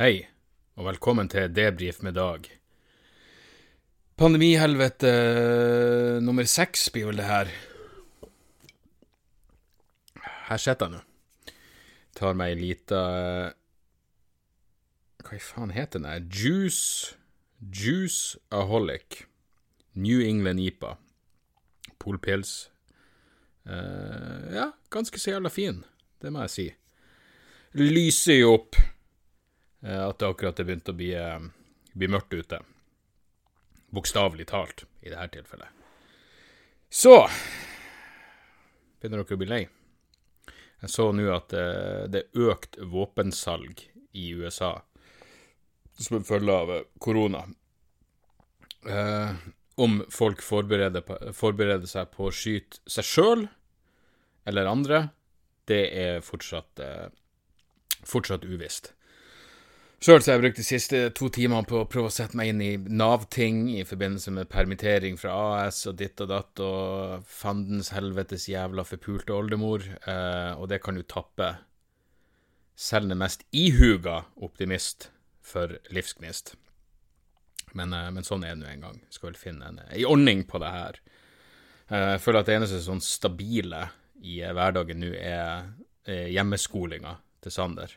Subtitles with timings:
[0.00, 0.22] Hei,
[0.80, 2.46] og velkommen til Debrif med Dag.
[4.16, 7.50] Pandemihelvete eh, nummer seks blir vel det her.
[10.46, 11.00] Her sitter jeg nå.
[12.16, 13.50] Tar meg ei lita eh,
[15.20, 16.08] Hva i faen heter den?
[16.08, 16.24] her?
[16.32, 17.18] Juice
[17.60, 19.26] Juice Aholic.
[19.92, 20.94] New England IPA.
[22.00, 22.70] Polpils.
[23.68, 25.84] Uh, ja, ganske så jævla fin,
[26.24, 26.66] det må jeg si.
[27.76, 28.80] Lyser jo opp
[29.80, 31.40] at det akkurat er begynt å bli, eh,
[31.96, 32.60] bli mørkt ute.
[33.90, 35.68] Bokstavelig talt, i dette tilfellet.
[36.90, 37.16] Så
[39.00, 39.62] begynner dere å bli lei.
[40.80, 43.82] Jeg så nå at eh, det er økt våpensalg
[44.16, 44.78] i USA
[46.00, 47.44] som en følge av eh, korona.
[48.88, 49.32] Eh,
[49.80, 53.46] om folk forbereder, forbereder seg på å skyte seg sjøl
[54.48, 55.02] eller andre,
[55.68, 57.08] det er fortsatt, eh,
[58.08, 58.94] fortsatt uvisst.
[60.00, 62.60] Sjøl har jeg brukt de siste to timene på å prøve å sette meg inn
[62.64, 65.34] i Nav-ting i forbindelse med permittering fra
[65.66, 70.96] AS og ditt og datt og fandens helvetes jævla forpulte oldemor, eh, og det kan
[70.96, 71.50] jo tappe
[72.80, 75.10] selv den mest ihuga optimist
[75.44, 76.54] for livsgnist.
[77.76, 79.00] Men, eh, men sånn er det nå en gang.
[79.12, 81.00] Skal vel finne en, en ordning på det her.
[81.90, 83.90] Eh, Jeg føler at det eneste sånn stabile
[84.24, 85.68] i eh, hverdagen nå er
[86.10, 87.92] hjemmeskolinga til Sander.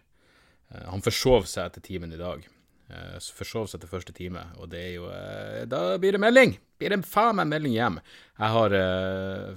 [0.74, 2.44] Eh, Han forsov seg etter timen i dag.
[2.90, 6.58] Eh, Forsov seg til første time, og det er jo eh, Da blir det melding!
[6.82, 7.98] Blir det faen meg melding hjem?
[8.42, 8.74] Jeg har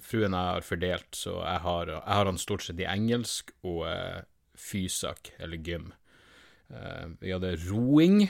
[0.07, 3.83] Fruen jeg har fordelt, så jeg har, jeg har han stort sett i engelsk og
[4.57, 5.89] fysak, eller gym.
[7.19, 8.29] Vi hadde roing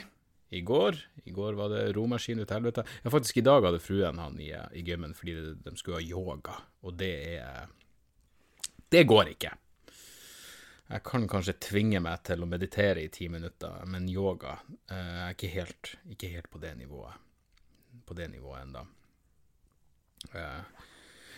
[0.49, 0.97] i går.
[1.29, 2.87] I går var det romaskin ut til helvete.
[3.03, 6.57] Ja, faktisk i dag hadde fruen han i, i gymmen fordi de skulle ha yoga,
[6.81, 7.67] og det er
[8.89, 9.51] Det går ikke.
[10.87, 14.53] Jeg kan kanskje tvinge meg til å meditere i ti minutter, men yoga
[14.87, 17.25] Jeg er ikke helt, ikke helt på det nivået.
[18.07, 18.85] På det nivået ennå.
[20.31, 20.87] Eh,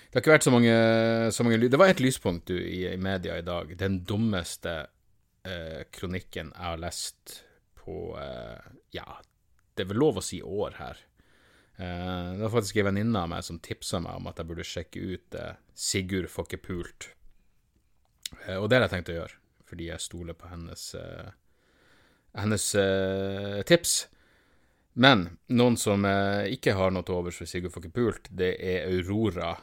[0.10, 0.76] det har ikke vært så mange,
[1.34, 3.74] så mange Det var et lyspunkt du, i, i media i dag.
[3.78, 4.76] Den dummeste
[5.46, 7.42] eh, kronikken jeg har lest
[7.78, 9.20] på eh, Ja,
[9.74, 11.06] det er vel lov å si år her.
[11.80, 14.68] Eh, det var faktisk en venninne av meg som tipsa meg om at jeg burde
[14.68, 17.10] sjekke ut eh, Sigurd får ikke pult.
[18.46, 21.32] Eh, og det har jeg tenkt å gjøre, fordi jeg stoler på hennes, eh,
[22.40, 23.98] hennes eh, tips.
[25.00, 29.54] Men noen som ikke har noe til overs for Sigurd Fokke pult, det er Aurora,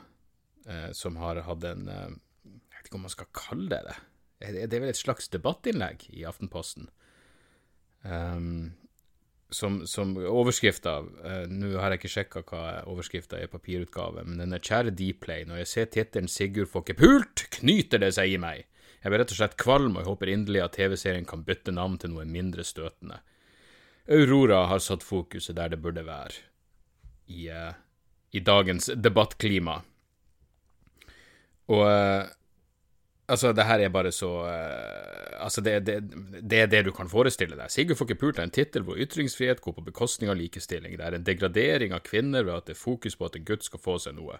[0.96, 3.96] som har hatt en Jeg vet ikke om man skal kalle det det.
[4.40, 6.88] Det er vel et slags debattinnlegg i Aftenposten.
[8.02, 8.72] Um,
[9.50, 14.40] som, som overskrifta uh, Nå har jeg ikke sjekka hva overskrifta er i papirutgave, men
[14.42, 15.46] den er 'Kjære Dplay'.
[15.46, 18.66] Når jeg ser tittelen 'Sigurd får ikke pult', knyter det seg i meg.
[19.02, 21.98] Jeg blir rett og slett kvalm, og jeg håper inderlig at TV-serien kan bytte navn
[21.98, 23.20] til noe mindre støtende.
[24.10, 26.42] Aurora har satt fokuset der det burde være,
[27.26, 27.74] i, uh,
[28.32, 29.80] i dagens debattklima.
[31.70, 32.26] Og uh,
[33.26, 35.96] Altså, det her er bare så uh, Altså, det, det,
[36.50, 37.70] det er det du kan forestille deg.
[37.70, 40.94] Sigurd får ikke pult er en tittel hvor ytringsfrihet går på bekostning av likestilling.
[40.96, 43.66] Det er en degradering av kvinner ved at det er fokus på at en gutt
[43.66, 44.38] skal få seg noe.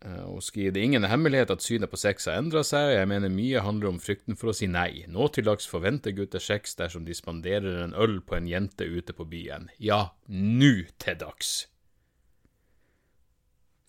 [0.00, 2.94] Uh, og skriver det er ingen hemmelighet at synet på sex har endra seg, og
[3.00, 5.04] jeg mener mye handler om frykten for å si nei.
[5.08, 9.16] Nå til dags forventer gutter sex dersom de spanderer en øl på en jente ute
[9.16, 9.68] på byen.
[9.80, 11.54] Ja, nå til dags.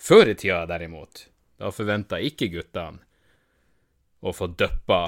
[0.02, 1.28] Før i tida, derimot,
[1.62, 3.06] da forventa ikke guttene
[4.22, 5.02] å få døppa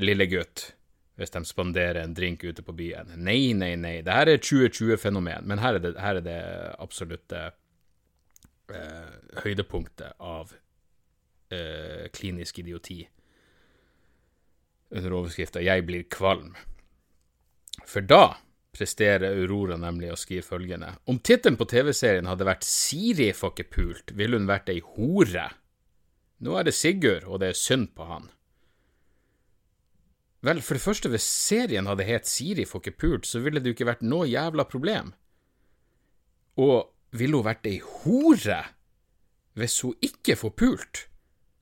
[0.00, 0.70] lillegutt
[1.14, 3.12] hvis de spanderer en drink ute på byen.
[3.22, 4.00] Nei, nei, nei.
[4.02, 6.38] Det her er et 2020-fenomen, men her er det, her er det
[6.82, 7.42] absolutte
[8.74, 9.12] eh,
[9.44, 10.50] høydepunktet av
[11.54, 13.04] eh, klinisk idioti.
[14.94, 16.56] Under overskrifta 'Jeg blir kvalm'.
[17.86, 18.36] For da
[18.74, 20.96] presterer Aurora nemlig å skrive følgende.
[21.06, 25.46] Om tittelen på TV-serien hadde vært 'Siri får ikke pult', ville hun vært ei hore.
[26.44, 28.28] Nå er det Sigurd, og det er synd på han.
[30.44, 33.70] Vel, for det første, hvis serien hadde het Siri får ikke pult, så ville det
[33.70, 35.14] jo ikke vært noe jævla problem.
[36.60, 38.60] Og ville hun vært ei hore
[39.54, 41.02] hvis hun ikke får pult?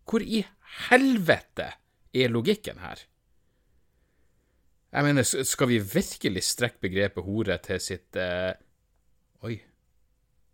[0.08, 0.42] Hvor i
[0.88, 1.68] helvete
[2.12, 3.04] er logikken her?
[4.92, 8.52] Jeg mener, skal vi virkelig strekke begrepet hore til sitt eh...
[9.46, 9.54] Oi,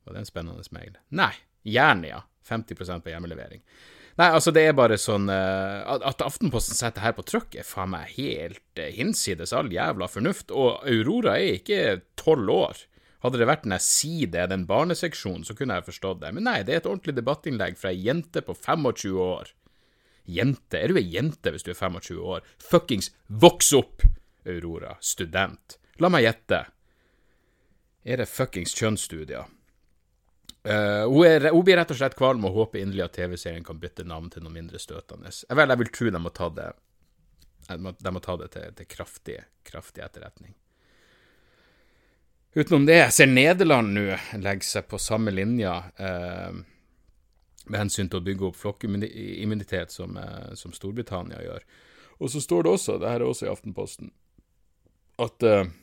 [0.05, 0.99] var det en spennende mail?
[1.17, 1.33] Nei,
[1.67, 2.21] gjerne, ja.
[2.49, 3.65] 50% på hjemmelevering.
[4.19, 7.93] Nei, altså, det er bare sånn eh, at- Aftenposten setter her på trykk, er faen
[7.93, 10.51] meg helt eh, hinsides all jævla fornuft.
[10.51, 12.81] Og Aurora er ikke tolv år.
[13.23, 13.79] Hadde det vært den
[14.31, 16.33] det, den barneseksjonen, så kunne jeg forstått det.
[16.35, 19.53] Men nei, det er et ordentlig debattinnlegg fra ei jente på 25 år.
[20.29, 20.79] Jente?
[20.79, 22.43] Er du ei jente hvis du er 25 år?
[22.59, 24.03] Fuckings voks opp,
[24.47, 24.97] Aurora.
[25.01, 25.79] Student.
[25.99, 26.65] La meg gjette.
[28.07, 29.47] Er det fuckings kjønnsstudier?
[30.65, 33.79] Eh, hun, er, hun blir rett og slett kvalm og håper inderlig at TV-serien kan
[33.81, 35.31] bytte navn til noe mindre støtende.
[35.31, 36.71] Eh, Vel, jeg vil tro de må ta det
[37.69, 39.39] De må, de må ta det til, til kraftig,
[39.69, 40.57] kraftig etterretning.
[42.57, 44.07] Utenom det, jeg ser Nederland nå
[44.41, 46.57] legge seg på samme linja eh,
[47.69, 51.67] med hensyn til å bygge opp flokkimmunitet som, eh, som Storbritannia gjør.
[52.19, 54.11] Og så står det også, det her er også i Aftenposten,
[55.23, 55.77] at eh, eh,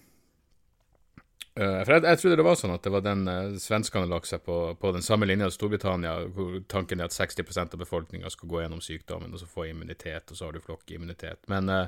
[1.55, 4.41] For jeg, jeg trodde det var sånn at det var den uh, svenskene lagt seg
[4.43, 8.51] på, på den samme linja som Storbritannia, hvor tanken er at 60% av befolkninga skal
[8.51, 11.47] gå gjennom sykdommen og så få immunitet, og så har du flokkimmunitet.
[11.51, 11.85] Men uh,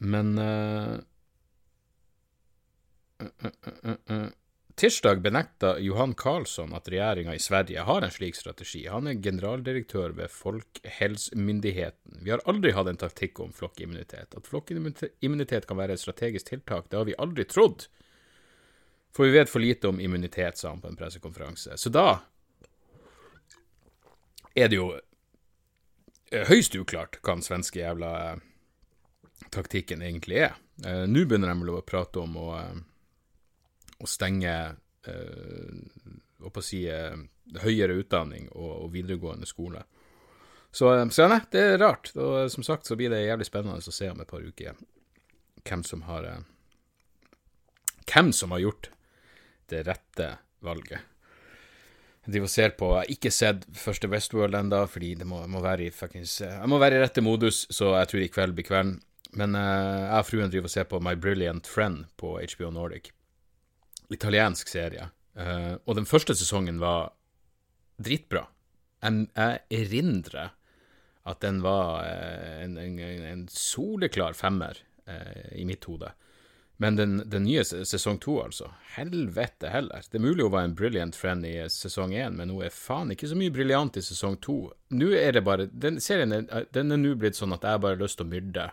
[0.00, 0.98] Men eh,
[4.80, 8.86] Tirsdag benekta Johan Karlsson at regjeringa i Sverige har en slik strategi.
[8.88, 12.22] Han er generaldirektør ved Folkehelsemyndigheten.
[12.24, 14.32] Vi har aldri hatt en taktikk om flokkimmunitet.
[14.32, 17.90] At flokkimmunitet kan være et strategisk tiltak, det har vi aldri trodd.
[19.12, 21.76] For vi vet for lite om immunitet, sa han på en pressekonferanse.
[21.76, 22.22] Så da
[24.56, 28.40] er det jo eh, høyst uklart hva den svenske jævla eh,
[29.52, 30.56] taktikken egentlig er.
[30.86, 32.54] Eh, Nå begynner de å prate om å
[34.00, 34.54] å stenge
[35.06, 35.80] eh,
[36.40, 37.16] å si, eh,
[37.64, 39.84] høyere utdanning og, og videregående skole.
[40.72, 42.12] Så, eh, så nei, det er rart.
[42.16, 44.80] Og som sagt så blir det jævlig spennende å se om et par uker
[45.66, 46.32] hvem som har
[48.10, 48.88] Hvem som har gjort
[49.70, 50.24] det rette
[50.66, 51.04] valget.
[52.24, 55.44] Jeg driver og ser på Jeg har ikke sett første Westworld ennå, fordi det må,
[55.46, 58.56] må være i fuckings Jeg må være i rette modus, så jeg tror i kveld
[58.56, 58.98] blir kvelden.
[59.38, 63.12] Men jeg og fruen driver og ser på My Brilliant Friend på HBO Nordic
[64.14, 65.10] italiensk serie.
[65.38, 67.12] Uh, og den første sesongen var
[68.00, 68.46] dritbra.
[69.00, 70.56] Jeg, erindrer
[71.30, 74.76] at den var eh, en, en, en soleklar femmer
[75.08, 76.10] uh, i mitt hode.
[76.80, 78.70] Men den, den nye sesong to, altså.
[78.96, 80.04] Helvete heller.
[80.08, 83.12] Det er mulig hun var en brilliant friend i sesong én, men hun er faen
[83.12, 84.58] ikke så mye briljant i sesong to.
[84.96, 88.20] Nå er det bare Den serien er, nå blitt sånn at jeg bare har lyst
[88.20, 88.70] til å myrde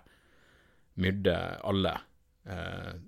[0.97, 1.35] myrde
[1.67, 1.93] alle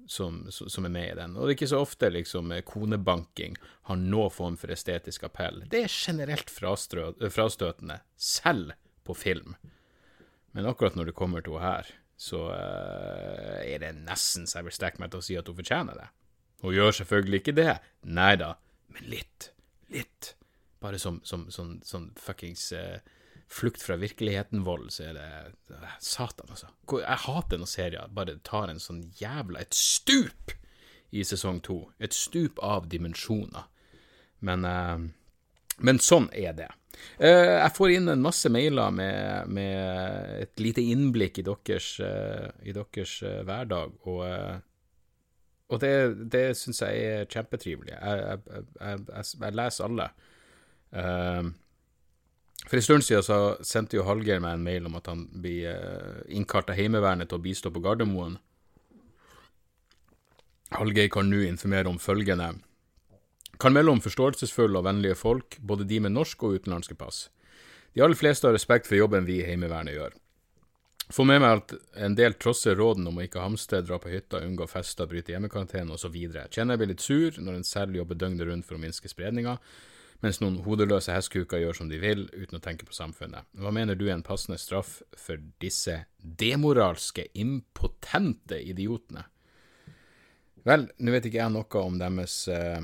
[0.08, 1.36] som, som er med i den.
[1.38, 3.56] Og det er ikke så ofte liksom eh, konebanking
[3.88, 5.64] har noen form for estetisk appell.
[5.72, 8.76] Det er generelt frastøtende, selv
[9.08, 9.56] på film.
[10.52, 14.68] Men akkurat når det kommer til henne her, så uh, er det nesten så jeg
[14.68, 16.10] vil strekke meg til å si at hun fortjener det.
[16.66, 17.72] Hun gjør selvfølgelig ikke det,
[18.12, 18.50] nei da,
[18.92, 19.54] men litt,
[19.94, 20.34] litt.
[20.84, 23.00] Bare som, som sånn, som fuckings eh,
[23.50, 26.70] flukt fra virkeligheten-vold, så er det Satan, altså.
[27.02, 30.54] Jeg hater når serier bare tar en sånn jævla Et stup
[31.10, 31.80] i sesong to.
[32.00, 33.66] Et stup av dimensjoner.
[34.46, 35.00] Men, eh,
[35.80, 36.70] men sånn er det.
[37.18, 42.50] Eh, jeg får inn en masse mailer med, med et lite innblikk i deres, eh,
[42.70, 44.24] i deres hverdag, og,
[45.70, 45.94] og det,
[46.34, 47.96] det syns jeg er kjempetrivelig.
[47.96, 50.10] Jeg, jeg, jeg, jeg leser alle.
[52.68, 55.72] For en stund siden så sendte jo Hallgeir meg en mail om at han blir
[55.72, 58.38] eh, innkalt av Heimevernet til å bistå på Gardermoen.
[60.76, 62.52] Hallgeir kan nå informere om følgende.
[63.60, 67.28] Kan melde om forståelsesfulle og vennlige folk, både de med norsk og utenlandske pass.
[67.96, 70.14] De aller fleste har respekt for jobben vi i Heimevernet gjør.
[71.10, 71.74] Få med meg at
[72.06, 75.96] en del trosser råden om å ikke hamstre, dra på hytta, unngå fester, bryte hjemmekarantene
[75.96, 76.14] osv.
[76.54, 79.58] Kjenner jeg blir litt sur når en selv jobber døgnet rundt for å minske spredninga,
[80.24, 83.48] mens noen hodeløse hestkuker gjør som de vil, uten å tenke på samfunnet.
[83.56, 89.24] Hva mener du er en passende straff for disse demoralske, impotente idiotene?
[90.68, 92.84] Vel, nå vet ikke jeg noe om deres uh,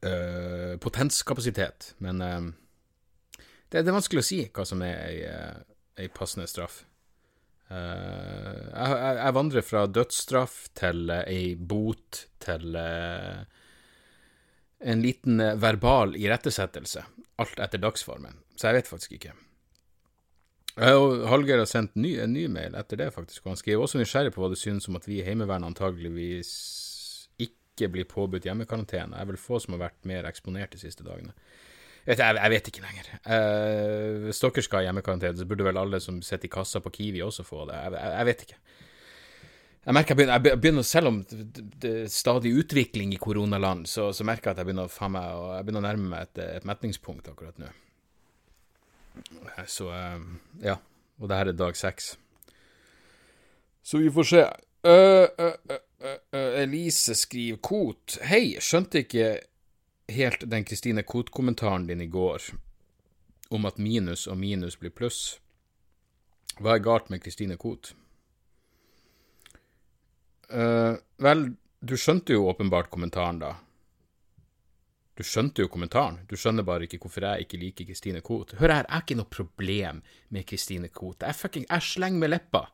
[0.00, 2.48] uh, potenskapasitet, men uh,
[3.68, 5.16] det, det er vanskelig å si hva som er ei,
[6.00, 6.84] ei passende straff.
[7.66, 13.40] Jeg, jeg, vandrer fra dødsstraff til ei bot til eh,
[14.86, 17.02] en liten eh, verbal irettesettelse,
[17.42, 19.34] alt etter dagsformen, så jeg vet faktisk ikke.
[20.76, 24.00] Og Hallgeir har sendt ny, en ny mail etter det, faktisk, og han skriver også
[24.00, 26.50] nysgjerrig på hva det synes om at vi i Heimevernet antageligvis
[27.40, 29.16] ikke blir påbudt hjemmekarantene.
[29.16, 31.32] Er vel få som har vært mer eksponert de siste dagene.
[32.06, 33.08] Jeg, jeg, vet ikke lenger.
[33.24, 36.92] Eh, hvis dere skal ha hjemmekarantene, så burde vel alle som sitter i kassa på
[36.94, 37.80] Kiwi også få det.
[37.80, 38.60] Jeg, jeg, jeg vet ikke.
[39.86, 41.20] Jeg merker jeg begynner, jeg begynner, Selv om
[41.82, 45.66] det er stadig utvikling i koronaland, så, så merker jeg at jeg begynner meg, jeg
[45.66, 47.70] begynner å nærme meg et, et metningspunkt akkurat nå.
[49.70, 49.88] Så
[50.60, 50.76] ja.
[51.16, 52.16] Og det her er dag seks.
[53.86, 54.42] Så vi får se.
[54.86, 55.78] Uh, uh,
[56.34, 58.18] uh, Elise skriver Kot.
[58.26, 59.30] Hei, skjønte ikke
[60.12, 62.50] helt den Kristine Kot-kommentaren din i går
[63.54, 65.38] om at minus og minus blir pluss.
[66.58, 67.56] Hva er galt med Kristine
[70.48, 71.04] Koht?
[71.22, 71.46] vel,
[71.80, 73.54] du skjønte jo åpenbart kommentaren, da.
[75.16, 78.52] Du skjønte jo kommentaren, du skjønner bare ikke hvorfor jeg ikke liker Christine Koht.
[78.58, 81.24] Hør her, jeg har ikke noe problem med Christine Koht.
[81.24, 82.66] Jeg, fucking, jeg slenger med leppa.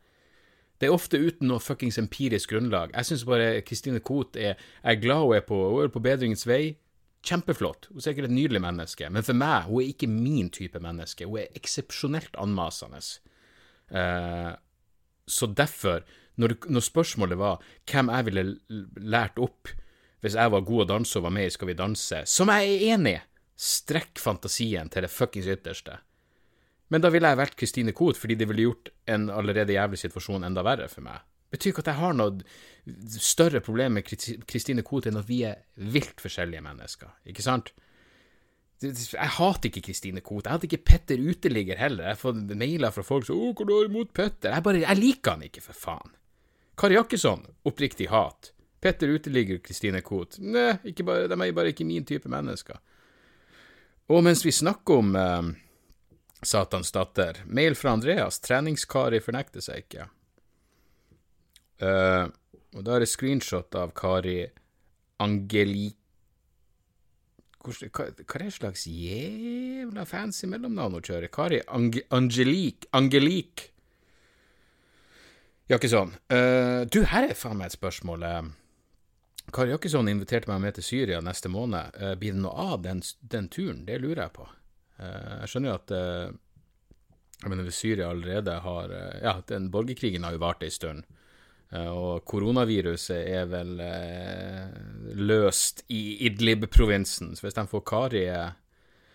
[0.82, 2.90] Det er ofte uten noe fuckings empirisk grunnlag.
[2.96, 6.02] Jeg syns bare Christine Koht er Jeg er glad hun er på, hun er på
[6.02, 6.74] bedringens vei.
[7.22, 7.86] Kjempeflott.
[7.92, 9.06] Hun er sikkert et nydelig menneske.
[9.14, 11.28] Men for meg, hun er ikke min type menneske.
[11.30, 12.98] Hun er eksepsjonelt anmasende.
[13.94, 14.58] Uh,
[15.30, 16.02] så derfor,
[16.40, 18.44] når, når spørsmålet var hvem jeg ville
[18.96, 19.72] lært opp
[20.22, 22.70] hvis jeg var god å danse og var med i Skal vi danse, som jeg
[22.70, 23.22] er enig i,
[23.58, 25.98] strekk fantasien til det fuckings ytterste.
[26.94, 30.46] Men da ville jeg valgt Kristine Koht, fordi det ville gjort en allerede jævlig situasjon
[30.46, 31.24] enda verre for meg.
[31.52, 34.06] Betyr ikke at jeg har noe større problem med
[34.48, 37.74] Kristine Koht enn at vi er vilt forskjellige mennesker, ikke sant?
[38.82, 40.48] Jeg hater ikke Kristine Koht.
[40.48, 42.08] Jeg hater ikke Petter Uteligger heller.
[42.08, 44.80] Jeg har fått mailer fra folk som 'Å, hva du har imot Petter?' Jeg bare
[44.82, 46.10] Jeg liker han ikke, for faen.
[46.74, 48.52] Kari Jakkesson, oppriktig hat.
[48.82, 50.38] Petter Uteligger Kristine Koht.
[50.42, 50.74] Nei,
[51.04, 52.80] bare, de er bare ikke min type mennesker.
[54.10, 55.52] Og mens vi snakker om eh,
[56.42, 60.08] Satans datter, mail fra Andreas, treningskari fornekter seg ikke.
[61.82, 62.30] Uh,
[62.78, 64.44] og da er det screenshot av Kari
[65.22, 65.98] Angelik...
[67.62, 71.30] Hva, er det slags jævla fancy mellomnavn hun kjører?
[71.30, 73.68] Kari Ange, Angelik Angelik
[75.70, 76.12] Ja, ikke sånn.
[76.32, 78.26] Uh, du, her er faen meg et spørsmål.
[78.26, 81.94] Uh, Kari Jakkesson inviterte meg med til Syria neste måned.
[81.98, 83.84] Uh, blir det noe av den, den, turen?
[83.86, 84.48] Det lurer jeg på.
[84.98, 85.94] Uh, jeg skjønner jo at
[87.42, 91.02] jeg mener, Syria allerede har Ja, den borgerkrigen har jo vart ei stund.
[91.72, 93.72] Og koronaviruset er vel
[95.16, 97.32] løst i Idlib-provinsen.
[97.34, 98.22] Så hvis de får Kari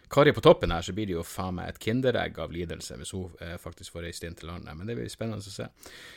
[0.09, 3.11] Kari på toppen her, så blir det jo faen meg et kinderegg av lidelse hvis
[3.15, 4.77] hun eh, faktisk får reist inn til landet.
[4.77, 5.67] Men det blir spennende å se.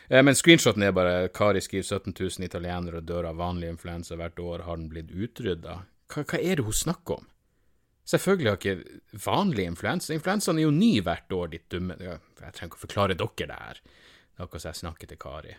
[0.08, 4.38] Eh, men screenshoten er bare Kari skriver 17 000 italienere dør av vanlig influensa hvert
[4.38, 4.64] år.
[4.68, 5.80] Har den blitt utrydda?
[6.10, 7.26] Hva, hva, er det hun snakker om?
[8.10, 12.72] Selvfølgelig har ikke vanlig influensa Influensaen er jo ny hvert år, ditt dumme Jeg trenger
[12.72, 13.82] ikke å forklare dere det her.
[14.38, 15.54] Er akkurat som jeg snakker til Kari.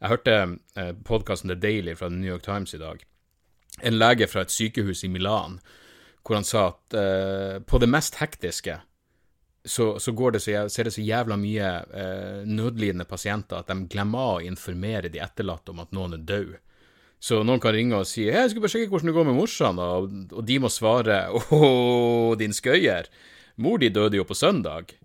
[0.00, 0.36] Jeg hørte
[0.80, 3.02] eh, podkasten The Daily fra The New York Times i dag.
[3.84, 5.58] En lege fra et sykehus i Milan
[6.24, 8.78] hvor han sa at uh, på det mest hektiske
[9.64, 13.88] så, så, det så, så, er det så jævla mye uh, nødlidende pasienter at de
[13.92, 16.54] glemmer å informere de etterlatte om at noen er død.
[17.20, 19.36] Så noen kan ringe og si 'Hei, jeg skal bare sjekke hvordan det går med
[19.36, 23.10] morsan', og, og de må svare 'Å, din skøyer,
[23.60, 24.96] mor di døde jo på søndag'.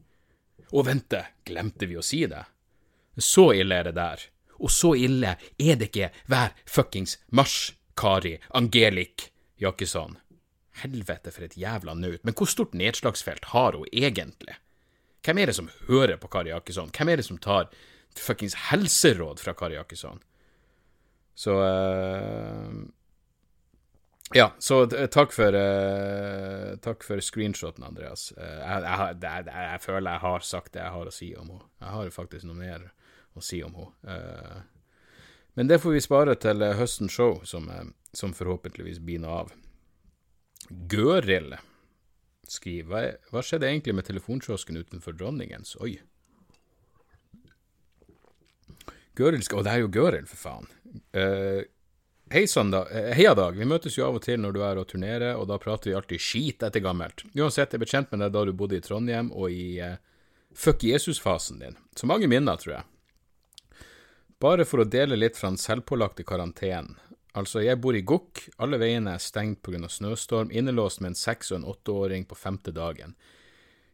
[0.72, 2.46] Og vente, glemte vi å si det?
[3.20, 4.24] Så ille er det der.
[4.60, 9.30] Og så ille er det ikke hver fuckings mars, Kari Angelik
[9.60, 10.18] Jakkesson.
[10.82, 12.24] Helvete, for et jævla naut.
[12.28, 14.58] Men hvor stort nedslagsfelt har hun egentlig?
[15.26, 16.92] Hvem er det som hører på Kari Jakkesson?
[16.94, 17.72] Hvem er det som tar
[18.16, 20.22] fuckings helseråd fra Kari Jakkesson?
[21.36, 22.76] Så uh,
[24.34, 28.30] Ja, så takk for uh, Takk for screenshoten, Andreas.
[28.38, 31.68] Jeg, jeg, jeg, jeg, føler jeg har sagt det jeg har å si om henne.
[31.82, 32.88] Jeg har faktisk noe mer
[33.36, 34.64] å si om henne.
[35.56, 37.70] men det får vi spare til høstens show, som,
[38.14, 39.56] som forhåpentligvis noe av.
[40.70, 41.56] Gøril
[42.50, 45.76] skriver Hva skjedde egentlig med telefonkiosken utenfor Dronningens?
[45.82, 45.98] Oi.
[49.16, 50.70] Gøril skal Å, det er jo Gøril, for faen.
[51.16, 51.64] Uh,
[52.34, 52.82] Hei sann, da.
[52.90, 53.58] Uh, heia, Dag.
[53.58, 55.96] Vi møtes jo av og til når du er og turnerer, og da prater vi
[55.98, 57.24] alltid skit etter gammelt.
[57.38, 59.96] Uansett, jeg ble kjent med deg da du bodde i Trondheim og i uh,
[60.58, 61.78] fuck Jesus-fasen din.
[61.96, 62.90] Så mange minner, tror jeg.
[64.42, 66.98] Bare for å dele litt fra den selvpålagte karantenen.
[67.36, 69.90] Altså, jeg bor i Gokk, alle veiene er stengt pga.
[69.90, 73.16] snøstorm, innelåst med en seks- og en åtteåring på femte dagen.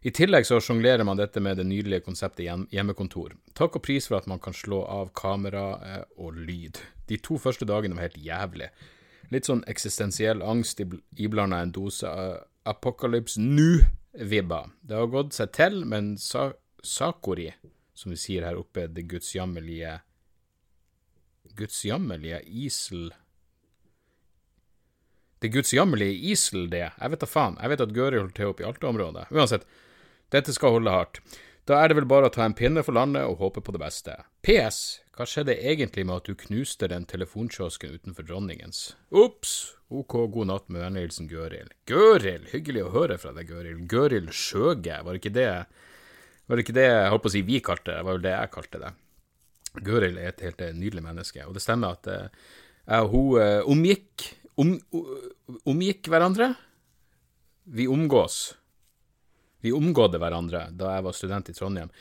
[0.01, 3.35] I tillegg så sjonglerer man dette med det nydelige konseptet hjemmekontor.
[3.53, 6.79] Takk og pris for at man kan slå av kamera eh, og lyd.
[7.05, 8.71] De to første dagene var helt jævlig.
[9.31, 14.65] Litt sånn eksistensiell angst iblanda en dose uh, Apocalypse Nu-vibba.
[14.81, 16.49] Det har gått seg til, men sa
[16.83, 17.51] Sakori,
[17.93, 19.99] som vi sier her oppe, det gudsjammelige
[21.57, 23.11] Gudsjammelige isel
[25.41, 26.87] det gudsjammerlige Isel det?
[26.93, 27.57] Jeg vet da faen.
[27.61, 29.29] Jeg vet at Gøril holder til oppe i Alta-området.
[29.33, 29.65] Uansett,
[30.33, 31.21] dette skal holde hardt.
[31.69, 33.81] Da er det vel bare å ta en pinne for landet og håpe på det
[33.81, 34.15] beste.
[34.45, 35.01] PS.
[35.17, 38.95] Hva skjedde egentlig med at du knuste den telefonkiosken utenfor Dronningens?
[39.13, 39.75] Ops.
[39.91, 41.69] Ok, god natt med vennlig Gøril.
[41.89, 42.47] Gøril!
[42.53, 43.83] Hyggelig å høre fra deg, Gøril.
[43.91, 45.47] Gøril Sjøge, var ikke det
[46.47, 47.97] Var det ikke det jeg holdt på å si vi kalte det?
[47.99, 48.91] Det var vel det jeg kalte det.
[49.87, 52.47] Gøril er et helt nydelig menneske, og det stemmer at eh,
[52.87, 54.25] jeg og hun eh, omgikk
[54.61, 54.75] om,
[55.69, 56.53] Omgikk hverandre.
[57.63, 58.55] Vi omgås.
[59.61, 61.91] Vi omgådde hverandre da jeg var student i Trondheim.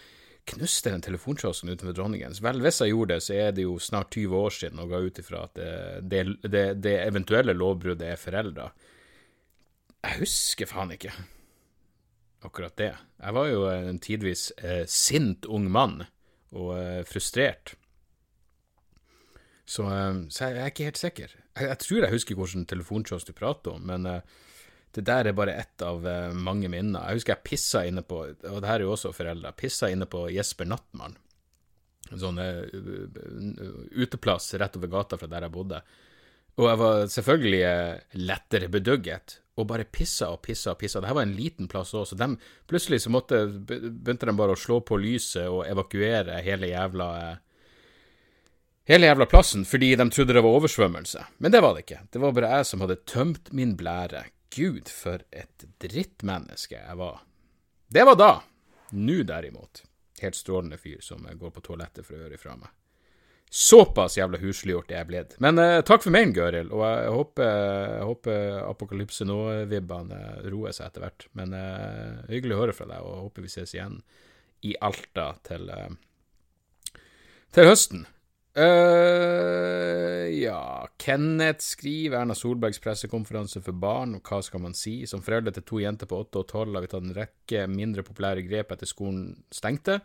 [0.50, 2.40] Knuste den telefonkiosken utenfor Dronningens?
[2.42, 5.02] Vel, hvis jeg gjorde det, så er det jo snart 20 år siden, og ga
[5.04, 5.60] ut ifra at
[6.00, 8.70] det, det, det, eventuelle lovbruddet er forelda.
[10.00, 11.12] Jeg husker faen ikke
[12.48, 12.94] akkurat det.
[13.20, 16.00] Jeg var jo en tidvis eh, sint ung mann,
[16.56, 17.76] og eh, frustrert.
[19.70, 21.34] Så, eh, så, jeg er ikke helt sikker.
[21.38, 24.46] Jeg, jeg tror jeg husker hvilken telefonkiosk du prater om, men uh,
[24.96, 27.06] det der er bare ett av uh, mange minner.
[27.06, 30.08] Jeg husker jeg pissa inne på, og det her er jo også foreldre, pissa inne
[30.10, 31.14] på Jesper Nattmann.
[32.10, 32.64] En sånn uh,
[33.94, 35.78] uteplass rett over gata fra der jeg bodde.
[36.58, 40.98] Og jeg var selvfølgelig lettere bedugget, og bare pissa og pissa og pissa.
[40.98, 42.32] Dette var en liten plass òg, så de,
[42.66, 47.10] plutselig så måtte, begynte de bare å slå på lyset og evakuere hele jævla
[48.90, 51.24] hele jævla plassen fordi de trodde det var oversvømmelse.
[51.38, 52.02] Men det var det ikke.
[52.10, 57.22] Det var bare jeg som hadde tømt min blære Gud, for et drittmenneske jeg var.
[57.86, 58.32] Det var da.
[58.98, 59.84] Nå, derimot,
[60.22, 62.72] helt strålende fyr som går på toalettet for å høre ifra meg.
[63.50, 65.32] Såpass jævla husliggjort er jeg blitt.
[65.42, 67.48] Men eh, takk for mailen, Gøril, og jeg håper,
[67.96, 70.20] jeg håper Apokalypse nå-vibbene
[70.52, 71.26] roer seg etter hvert.
[71.38, 73.98] Men eh, hyggelig å høre fra deg, og jeg håper vi ses igjen
[74.70, 76.94] i Alta til, eh,
[77.54, 78.06] til høsten.
[78.50, 85.04] Uh, ja Kenneth skriver Erna Solbergs pressekonferanse for barn, og hva skal man si?
[85.06, 88.04] Som foreldre til to jenter på åtte og tolv har vi tatt en rekke mindre
[88.06, 90.00] populære grep etter skolen stengte,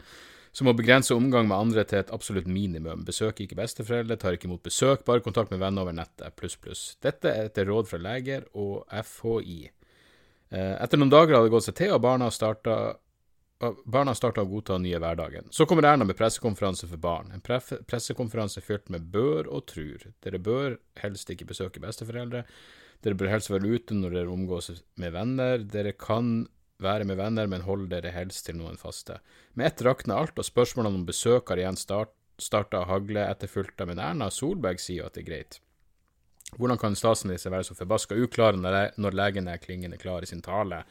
[0.56, 3.04] som å begrense omgang med andre til et absolutt minimum.
[3.08, 6.84] Besøker ikke besteforeldre, tar ikke imot besøk, bare kontakt med venner over nettet, pluss, pluss.
[7.04, 9.66] Dette er etter råd fra leger og FHI.
[10.54, 12.78] Uh, eh, etter noen dager hadde det gått seg til, og barna starta
[13.60, 15.48] barna starta å godta den nye hverdagen.
[15.52, 17.32] Så kommer Erna med pressekonferanse for barn.
[17.34, 20.10] En pressekonferanse fylt med bør og trur.
[20.26, 22.44] Dere bør helst ikke besøke besteforeldre.
[23.06, 25.64] Dere bør helst være ute når dere omgås med venner.
[25.64, 26.48] Dere kan
[26.84, 29.22] være med venner, men hold dere helst til noen faste.
[29.54, 33.80] Med ett rakner alt, og spørsmålene om besøk har igjen start, starta å hagle, etterfulgt
[33.80, 35.60] av Men Erna Solberg sier at det er greit.
[36.56, 40.84] Hvordan kan statsministeren være så forbaska uklar når legen er klingende klar i sin tale?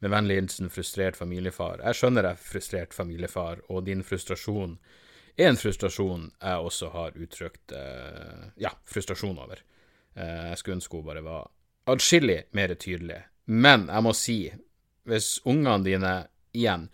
[0.00, 1.82] Med vennlig hilsen frustrert familiefar.
[1.84, 4.78] Jeg skjønner deg, frustrert familiefar, og din frustrasjon
[5.36, 9.60] er en frustrasjon jeg også har uttrykt eh, ja, frustrasjon over.
[10.14, 11.50] Eh, jeg skulle ønske hun bare var
[11.90, 13.20] atskillig mer tydelig.
[13.46, 14.38] Men jeg må si,
[15.08, 16.14] hvis ungene dine
[16.52, 16.90] igjen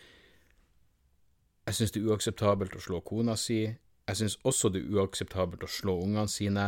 [1.66, 3.64] Jeg syns det er uakseptabelt å slå kona si.
[4.06, 6.66] Jeg syns også det er uakseptabelt å slå ungene sine.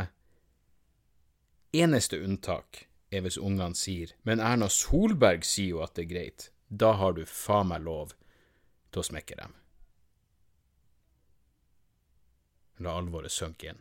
[1.71, 6.51] Eneste unntak er hvis ungene sier Men Erna Solberg sier jo at det er greit.
[6.69, 8.13] Da har du faen meg lov
[8.93, 9.55] til å smekke dem.
[12.85, 13.81] La alvoret synke inn.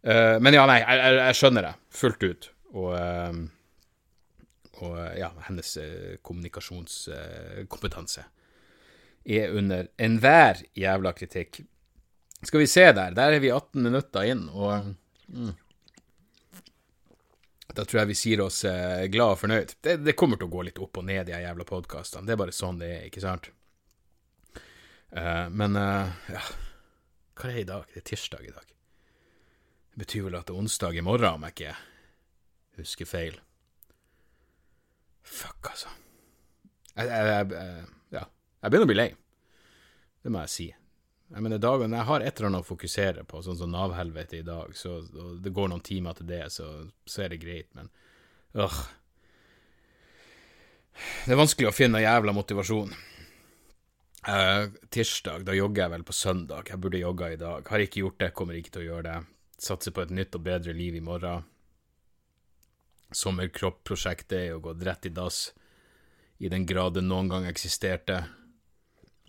[0.00, 2.50] Uh, men ja, nei, jeg, jeg, skjønner det fullt ut.
[2.72, 3.34] Og, uh,
[4.80, 8.24] og ja, hennes uh, kommunikasjonskompetanse
[9.30, 11.60] er under enhver jævla kritikk.
[12.40, 14.94] Skal vi se der, der er vi 18 minutter inn, og
[15.28, 15.52] mm.
[17.74, 19.76] Da tror jeg vi sier oss eh, glad og fornøyd.
[19.82, 22.26] Det, det, kommer til å gå litt opp og ned, de jævla podkastene.
[22.26, 23.50] Det er bare sånn det er, ikke sant?
[25.10, 26.42] Uh, men uh, ja
[27.34, 27.86] Hva er det i dag?
[27.90, 28.74] Det er tirsdag i dag.
[29.90, 31.72] Det betyr vel at det er onsdag i morgen, om jeg ikke
[32.80, 33.40] husker feil.
[35.26, 35.90] Fuck, altså.
[36.94, 38.22] Jeg, jeg, jeg, ja.
[38.62, 39.10] jeg begynner å bli lei.
[40.22, 40.68] Det må jeg si.
[41.30, 44.46] Jeg mener, dagen, jeg har et eller annet å fokusere på, sånn som Nav-helvete i
[44.46, 44.96] dag, så
[45.38, 46.66] det går noen timer til det, så,
[47.06, 47.92] så er det greit, men
[48.58, 48.80] øh.
[51.24, 52.90] Det er vanskelig å finne jævla motivasjon.
[54.26, 56.68] Uh, tirsdag, da jogger jeg vel på søndag.
[56.68, 57.64] Jeg burde jogga i dag.
[57.72, 59.16] Har ikke gjort det, kommer ikke til å gjøre det.
[59.60, 61.46] Satser på et nytt og bedre liv i morgen.
[63.16, 65.40] Sommerkropp-prosjektet er jo gått rett i dass,
[66.38, 68.22] i den grad det noen gang eksisterte.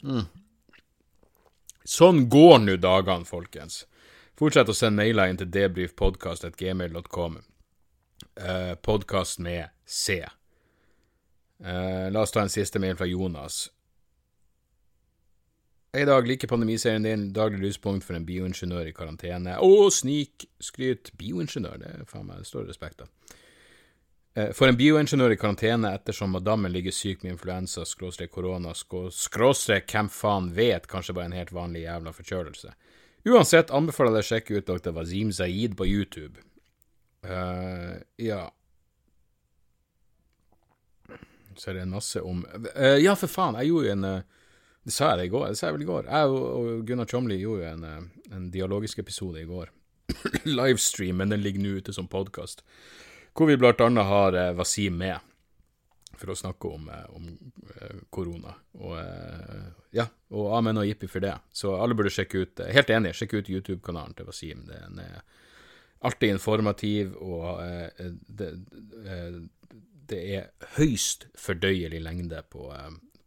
[0.04, 0.26] Mm.
[1.88, 3.86] Sånn går nå dagene, folkens.
[4.38, 7.42] Fortsett å sende mailer inn til debrifpodkast.gmail.com.
[8.38, 10.22] Uh, Podkast med C.
[11.62, 13.68] Uh, la oss ta en siste mail fra Jonas.
[15.92, 16.28] Hei, Dag.
[16.28, 17.26] Liker pandemiserien din.
[17.36, 19.58] Daglig lyspunkt for en bioingeniør i karantene.
[19.60, 21.12] Å, snikskryt.
[21.20, 23.10] Bioingeniør, det er faen meg det står respekt av.
[24.34, 29.92] Eh, For en bioingeniør i karantene ettersom madammen ligger syk med influensa, skråstrek korona, skråstrek
[29.92, 32.72] hvem faen vet, kanskje bare en helt vanlig jævla forkjølelse.
[33.28, 34.96] Uansett anbefaler jeg å sjekke ut dr.
[34.96, 36.42] Wazim Zaid på YouTube.
[37.22, 38.48] Uh, ja
[41.54, 44.48] Så er det en masse om uh, Ja, for faen, jeg gjorde jo en uh,
[44.82, 45.46] Det sa jeg det i går?
[45.52, 46.10] Det sa jeg vel i går.
[46.10, 49.70] Jeg og, Gunnar Tjomli gjorde jo en, en dialogisk episode i går.
[50.58, 52.66] Livestream, men den ligger nå ute som podkast.
[53.34, 54.04] Hvor vi bl.a.
[54.12, 55.20] har eh, Wasim med
[56.22, 57.28] for å snakke om, eh, om
[57.76, 58.54] eh, korona.
[58.80, 60.06] Og eh, ja,
[60.38, 61.34] og amen og jippi for det.
[61.54, 64.66] Så alle burde sjekke ut Helt enig, sjekke ut YouTube-kanalen til Wasim.
[64.70, 65.24] Det er
[66.02, 67.60] alltid informativ, og
[68.26, 68.48] det,
[70.10, 72.70] det er høyst fordøyelig lengde på,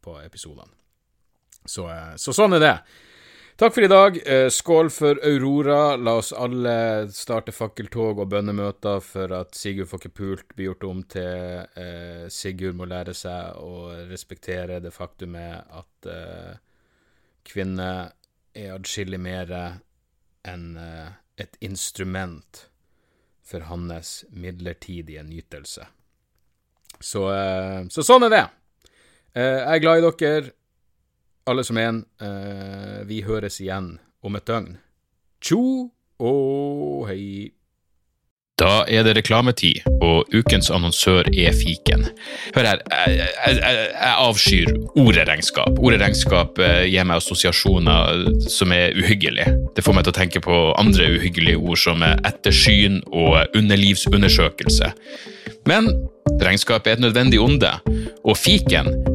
[0.02, 0.72] på episodene.
[1.64, 1.86] Så,
[2.20, 2.74] så sånn er det.
[3.56, 4.16] Takk for i dag.
[4.26, 5.96] Eh, Skål for Aurora.
[5.96, 10.86] La oss alle starte fakkeltog og bønnemøter for at Sigurd får ikke pult blir gjort
[10.88, 16.56] om til eh, Sigurd må lære seg å respektere det faktumet at eh,
[17.46, 18.10] kvinner
[18.58, 22.64] er adskillig mer enn eh, et instrument
[23.46, 25.86] for hans midlertidige nytelse.
[26.98, 27.24] Så,
[27.86, 28.44] så sånn er det.
[29.34, 30.54] Jeg er glad i dere
[31.46, 32.04] alle som en.
[32.20, 34.78] Eh, vi høres igjen om et døgn.
[35.44, 35.90] Tjo
[36.22, 37.52] og hei.
[38.54, 42.04] Da er det reklametid, og ukens annonsør er fiken.
[42.54, 44.70] Hør her, jeg, jeg, jeg, avskyr
[45.02, 45.80] ordet regnskap.
[45.82, 49.56] Ordet regnskap eh, gir meg assosiasjoner som er uhyggelige.
[49.74, 54.92] Det får meg til å tenke på andre uhyggelige ord som ettersyn og underlivsundersøkelse.
[55.66, 55.90] Men
[56.38, 57.74] regnskap er et nødvendig onde,
[58.22, 58.92] og fiken